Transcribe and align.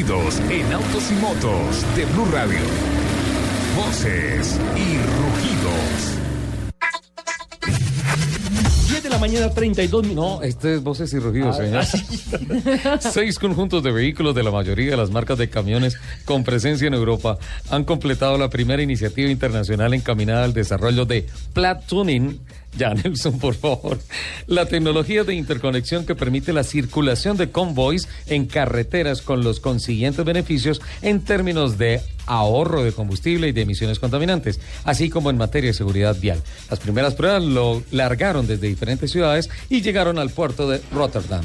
rugidos 0.00 0.40
en 0.50 0.72
autos 0.72 1.10
y 1.10 1.14
motos 1.14 1.96
de 1.96 2.04
Blue 2.06 2.24
Radio. 2.32 2.58
Voces 3.76 4.58
y 4.74 4.96
rugidos. 4.96 6.16
10 8.88 9.02
de 9.02 9.10
la 9.10 9.18
mañana, 9.18 9.50
32 9.50 10.06
minutos. 10.06 10.40
No, 10.40 10.42
este 10.42 10.76
es 10.76 10.82
Voces 10.82 11.12
y 11.12 11.18
Rugidos, 11.18 11.58
Ah, 11.58 11.84
señor. 11.84 13.00
Seis 13.12 13.38
conjuntos 13.38 13.82
de 13.82 13.92
vehículos 13.92 14.34
de 14.34 14.42
la 14.42 14.50
mayoría 14.50 14.92
de 14.92 14.96
las 14.96 15.10
marcas 15.10 15.36
de 15.36 15.50
camiones 15.50 15.98
con 16.24 16.44
presencia 16.44 16.88
en 16.88 16.94
Europa 16.94 17.36
han 17.68 17.84
completado 17.84 18.38
la 18.38 18.48
primera 18.48 18.82
iniciativa 18.82 19.28
internacional 19.30 19.92
encaminada 19.92 20.44
al 20.44 20.54
desarrollo 20.54 21.04
de 21.04 21.26
platooning. 21.52 22.40
Ya, 22.76 22.94
Nelson, 22.94 23.38
por 23.38 23.54
favor. 23.54 23.98
La 24.46 24.66
tecnología 24.66 25.24
de 25.24 25.34
interconexión 25.34 26.06
que 26.06 26.14
permite 26.14 26.52
la 26.52 26.64
circulación 26.64 27.36
de 27.36 27.50
convoys 27.50 28.08
en 28.26 28.46
carreteras 28.46 29.22
con 29.22 29.42
los 29.42 29.60
consiguientes 29.60 30.24
beneficios 30.24 30.80
en 31.02 31.20
términos 31.20 31.78
de 31.78 32.00
ahorro 32.26 32.84
de 32.84 32.92
combustible 32.92 33.48
y 33.48 33.52
de 33.52 33.62
emisiones 33.62 33.98
contaminantes, 33.98 34.60
así 34.84 35.10
como 35.10 35.30
en 35.30 35.38
materia 35.38 35.70
de 35.70 35.74
seguridad 35.74 36.16
vial. 36.20 36.40
Las 36.70 36.78
primeras 36.78 37.14
pruebas 37.14 37.42
lo 37.42 37.82
largaron 37.90 38.46
desde 38.46 38.68
diferentes 38.68 39.10
ciudades 39.10 39.50
y 39.68 39.82
llegaron 39.82 40.18
al 40.18 40.30
puerto 40.30 40.68
de 40.68 40.80
Rotterdam. 40.92 41.44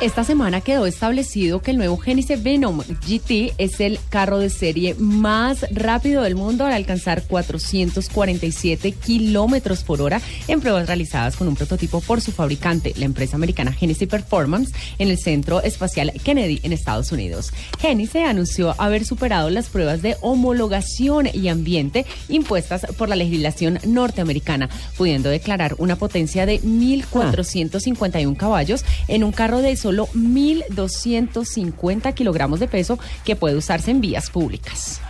Esta 0.00 0.24
semana 0.24 0.60
quedó 0.60 0.86
establecido 0.86 1.62
que 1.62 1.70
el 1.70 1.78
nuevo 1.78 1.96
Genesis 1.96 2.42
Venom 2.42 2.80
GT 2.80 3.54
es 3.58 3.80
el 3.80 4.00
carro 4.10 4.38
de 4.38 4.50
serie 4.50 4.94
más 4.98 5.64
rápido 5.70 6.22
del 6.22 6.34
mundo 6.34 6.66
al 6.66 6.72
alcanzar 6.72 7.22
447 7.22 8.90
kilómetros 8.92 9.84
por 9.84 10.02
hora 10.02 10.20
en 10.48 10.60
pruebas 10.60 10.88
realizadas 10.88 11.36
con 11.36 11.46
un 11.46 11.54
prototipo 11.54 12.00
por 12.00 12.20
su 12.20 12.32
fabricante, 12.32 12.92
la 12.96 13.04
empresa 13.04 13.36
americana 13.36 13.72
Genesis 13.72 14.08
Performance, 14.08 14.74
en 14.98 15.08
el 15.08 15.18
Centro 15.18 15.62
Espacial 15.62 16.12
Kennedy 16.24 16.60
en 16.64 16.72
Estados 16.72 17.12
Unidos. 17.12 17.52
Genesis 17.78 18.22
anunció 18.26 18.74
haber 18.78 19.04
superado 19.04 19.48
las 19.48 19.68
pruebas 19.68 20.02
de 20.02 20.16
homologación 20.20 21.28
y 21.32 21.48
ambiente 21.48 22.04
impuestas 22.28 22.84
por 22.98 23.08
la 23.08 23.16
legislación 23.16 23.78
norteamericana, 23.86 24.68
pudiendo 24.96 25.30
declarar 25.30 25.76
una 25.78 25.96
potencia 25.96 26.46
de 26.46 26.60
1.451 26.62 28.36
caballos 28.36 28.84
en 29.06 29.22
un 29.22 29.30
carro 29.30 29.62
de 29.62 29.70
solo 29.84 30.08
1.250 30.14 32.14
kilogramos 32.14 32.58
de 32.58 32.68
peso 32.68 32.98
que 33.22 33.36
puede 33.36 33.56
usarse 33.56 33.90
en 33.90 34.00
vías 34.00 34.30
públicas. 34.30 35.02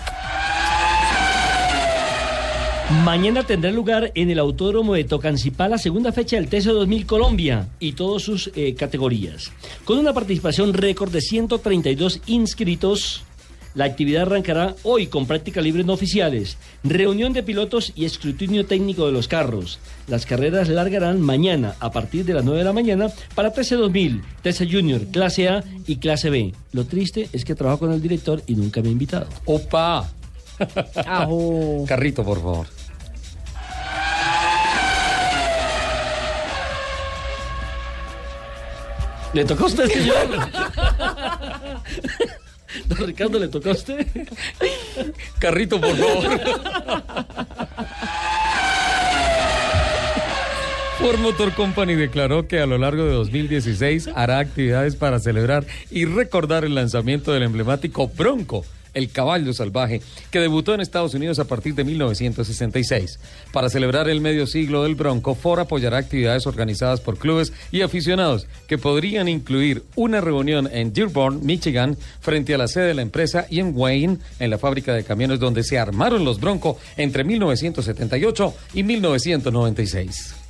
Mañana 3.03 3.45
tendrá 3.45 3.73
lugar 3.73 4.13
en 4.15 4.31
el 4.31 4.39
Autódromo 4.39 4.95
de 4.95 5.05
Tocancipá 5.05 5.69
la 5.69 5.79
segunda 5.79 6.13
fecha 6.13 6.37
del 6.37 6.49
TESO 6.49 6.75
2000 6.75 7.07
Colombia 7.07 7.69
y 7.81 7.93
todas 7.93 8.23
sus 8.23 8.51
eh, 8.55 8.75
categorías. 8.75 9.51
Con 9.85 9.99
una 9.99 10.13
participación 10.13 10.75
récord 10.75 11.11
de 11.11 11.21
132 11.21 12.21
inscritos, 12.27 13.24
la 13.75 13.85
actividad 13.85 14.23
arrancará 14.23 14.75
hoy 14.83 15.09
con 15.09 15.27
práctica 15.27 15.61
libre 15.61 15.85
no 15.85 15.93
oficiales, 15.93 16.59
reunión 16.83 17.33
de 17.33 17.43
pilotos 17.43 17.93
y 17.97 18.05
escrutinio 18.05 18.67
técnico 18.67 19.07
de 19.07 19.13
los 19.13 19.29
carros. 19.29 19.81
Las 20.07 20.27
carreras 20.27 20.69
largarán 20.69 21.21
mañana 21.21 21.75
a 21.81 21.91
partir 21.91 22.25
de 22.25 22.35
las 22.35 22.45
9 22.45 22.59
de 22.59 22.65
la 22.65 22.73
mañana 22.73 23.09
para 23.35 23.53
TC 23.53 23.71
2000, 23.73 24.23
TC 24.43 24.71
Junior, 24.71 25.07
clase 25.07 25.49
A 25.49 25.65
y 25.87 25.97
clase 25.97 26.31
B. 26.31 26.55
Lo 26.73 26.85
triste 26.87 27.29
es 27.33 27.45
que 27.45 27.55
trabajo 27.55 27.81
con 27.81 27.93
el 27.93 28.01
director 28.01 28.43
y 28.47 28.55
nunca 28.55 28.81
me 28.81 28.89
ha 28.89 28.93
invitado. 28.93 29.27
¡Opa! 29.45 30.09
Ajo. 31.07 31.85
Carrito, 31.89 32.25
por 32.25 32.39
favor. 32.41 32.67
¿Le 39.33 39.45
tocó 39.45 39.65
a 39.65 39.67
usted, 39.67 39.89
señor? 39.91 40.15
Don 42.87 42.99
Ricardo, 43.07 43.39
¿le 43.39 43.49
tocó 43.49 43.71
a 43.71 43.73
usted? 43.73 44.07
Carrito, 45.39 45.81
por 45.81 45.97
favor. 45.97 46.41
Ford 50.99 51.19
Motor 51.19 51.53
Company 51.53 51.95
declaró 51.95 52.47
que 52.49 52.61
a 52.61 52.67
lo 52.67 52.79
largo 52.79 53.05
de 53.05 53.13
2016 53.13 54.09
hará 54.15 54.39
actividades 54.39 54.97
para 54.97 55.19
celebrar 55.19 55.67
y 55.91 56.05
recordar 56.07 56.65
el 56.65 56.75
lanzamiento 56.75 57.33
del 57.33 57.43
emblemático 57.43 58.09
Bronco, 58.09 58.65
el 58.95 59.11
caballo 59.11 59.53
salvaje, 59.53 60.01
que 60.31 60.41
debutó 60.41 60.75
en 60.75 60.81
Estados 60.81 61.15
Unidos 61.15 61.39
a 61.39 61.45
partir 61.45 61.75
de 61.75 61.85
1966. 61.85 63.19
Para 63.53 63.69
celebrar 63.69 64.09
el 64.09 64.21
medio 64.21 64.47
siglo 64.47 64.83
del 64.83 64.95
Bronco, 64.95 65.35
Ford 65.35 65.61
apoyará 65.61 65.99
actividades 65.99 66.47
organizadas 66.47 67.01
por 67.01 67.19
clubes 67.19 67.53
y 67.71 67.83
aficionados 67.83 68.47
que 68.67 68.79
podrían 68.79 69.29
incluir 69.29 69.85
una 69.97 70.21
reunión 70.21 70.69
en 70.73 70.93
Dearborn, 70.93 71.45
Michigan, 71.45 71.97
frente 72.21 72.55
a 72.55 72.59
la 72.59 72.69
sede 72.69 72.87
de 72.87 72.95
la 72.95 73.03
empresa, 73.03 73.47
y 73.51 73.61
en 73.61 73.73
Wayne, 73.75 74.19
en 74.39 74.51
la 74.51 74.59
fábrica 74.59 74.95
de 74.95 75.05
camiones 75.05 75.41
donde 75.41 75.65
se 75.65 75.79
armaron 75.79 76.25
los 76.25 76.41
Bronco 76.41 76.79
entre 76.97 77.25
1978 77.25 78.55
y 78.75 78.83
1996. 78.83 80.44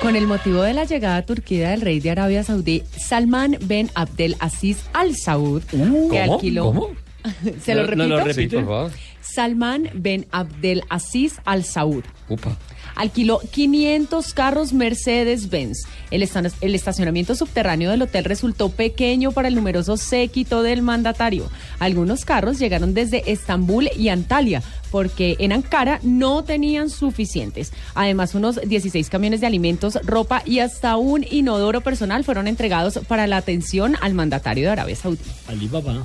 Con 0.00 0.16
el 0.16 0.26
motivo 0.26 0.62
de 0.62 0.72
la 0.72 0.84
llegada 0.84 1.16
a 1.18 1.22
Turquía 1.26 1.70
del 1.70 1.82
rey 1.82 2.00
de 2.00 2.10
Arabia 2.10 2.42
Saudí, 2.42 2.82
Salman 2.96 3.58
Ben 3.62 3.90
Abdel 3.94 4.36
Aziz 4.40 4.78
Al 4.94 5.14
Saud, 5.14 5.62
que 5.64 5.76
¿Cómo? 5.78 6.34
alquiló. 6.34 6.64
¿Cómo? 6.66 6.88
¿Se 7.62 7.74
lo 7.74 7.82
repito? 7.86 8.08
no 8.08 8.16
lo 8.16 8.18
Sí, 8.22 8.28
repite. 8.28 8.56
por 8.56 8.64
favor. 8.64 8.92
Salman 9.20 9.90
Ben 9.94 10.26
Abdel 10.32 10.82
Aziz 10.88 11.36
Al 11.44 11.64
Saud. 11.64 12.02
Upa. 12.30 12.56
Alquiló 12.96 13.40
500 13.50 14.32
carros 14.34 14.72
Mercedes-Benz. 14.72 15.84
El, 16.10 16.28
el 16.62 16.74
estacionamiento 16.74 17.34
subterráneo 17.34 17.90
del 17.90 18.02
hotel 18.02 18.24
resultó 18.24 18.70
pequeño 18.70 19.32
para 19.32 19.48
el 19.48 19.54
numeroso 19.54 19.96
séquito 19.96 20.62
del 20.62 20.82
mandatario. 20.82 21.48
Algunos 21.78 22.24
carros 22.24 22.58
llegaron 22.58 22.92
desde 22.94 23.30
Estambul 23.30 23.88
y 23.96 24.08
Antalya, 24.08 24.62
porque 24.90 25.36
en 25.38 25.52
Ankara 25.52 26.00
no 26.02 26.44
tenían 26.44 26.90
suficientes. 26.90 27.72
Además, 27.94 28.34
unos 28.34 28.60
16 28.60 29.08
camiones 29.08 29.40
de 29.40 29.46
alimentos, 29.46 29.98
ropa 30.04 30.42
y 30.44 30.60
hasta 30.60 30.96
un 30.96 31.24
inodoro 31.30 31.80
personal 31.80 32.24
fueron 32.24 32.48
entregados 32.48 33.00
para 33.08 33.26
la 33.26 33.36
atención 33.36 33.96
al 34.00 34.14
mandatario 34.14 34.64
de 34.64 34.70
Arabia 34.70 34.96
Saudí. 34.96 35.18
Alibaba. 35.48 36.04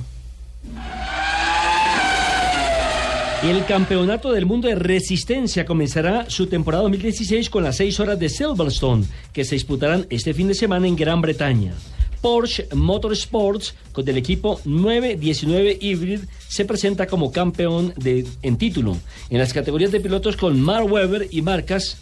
El 3.42 3.64
Campeonato 3.66 4.32
del 4.32 4.46
Mundo 4.46 4.66
de 4.66 4.74
Resistencia 4.74 5.66
comenzará 5.66 6.28
su 6.28 6.46
temporada 6.46 6.82
2016 6.84 7.50
con 7.50 7.62
las 7.62 7.76
6 7.76 8.00
horas 8.00 8.18
de 8.18 8.28
Silverstone, 8.28 9.04
que 9.32 9.44
se 9.44 9.54
disputarán 9.54 10.06
este 10.10 10.34
fin 10.34 10.48
de 10.48 10.54
semana 10.54 10.88
en 10.88 10.96
Gran 10.96 11.20
Bretaña. 11.20 11.74
Porsche 12.20 12.68
Motorsports, 12.74 13.74
con 13.92 14.08
el 14.08 14.16
equipo 14.16 14.60
919 14.64 15.78
Hybrid, 15.80 16.20
se 16.48 16.64
presenta 16.64 17.06
como 17.06 17.32
campeón 17.32 17.92
de, 17.96 18.26
en 18.42 18.56
título, 18.56 18.96
en 19.30 19.38
las 19.38 19.52
categorías 19.52 19.92
de 19.92 20.00
pilotos 20.00 20.36
con 20.36 20.60
Mark 20.60 20.90
Webber 20.90 21.28
y 21.30 21.42
marcas 21.42 21.98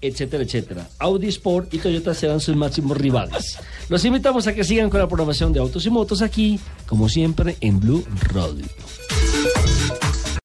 etcétera, 0.00 0.42
etcétera. 0.42 0.88
Audi 0.98 1.28
Sport 1.28 1.74
y 1.74 1.78
Toyota 1.78 2.14
serán 2.14 2.40
sus 2.40 2.56
máximos 2.56 2.96
rivales. 2.96 3.58
Los 3.88 4.04
invitamos 4.04 4.46
a 4.46 4.54
que 4.54 4.64
sigan 4.64 4.88
con 4.88 5.00
la 5.00 5.08
programación 5.08 5.52
de 5.52 5.60
Autos 5.60 5.84
y 5.86 5.90
Motos 5.90 6.22
aquí, 6.22 6.58
como 6.86 7.08
siempre, 7.08 7.56
en 7.60 7.80
Blue 7.80 8.04
Radio. 8.32 8.64